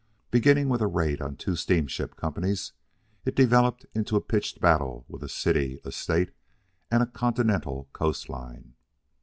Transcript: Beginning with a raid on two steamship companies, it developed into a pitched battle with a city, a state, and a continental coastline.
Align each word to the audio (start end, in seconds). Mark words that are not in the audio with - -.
Beginning 0.31 0.67
with 0.67 0.81
a 0.81 0.87
raid 0.87 1.21
on 1.21 1.35
two 1.35 1.55
steamship 1.55 2.15
companies, 2.15 2.73
it 3.23 3.35
developed 3.35 3.85
into 3.93 4.15
a 4.15 4.19
pitched 4.19 4.59
battle 4.59 5.05
with 5.07 5.21
a 5.21 5.29
city, 5.29 5.79
a 5.85 5.91
state, 5.91 6.31
and 6.89 7.03
a 7.03 7.05
continental 7.05 7.87
coastline. 7.93 8.73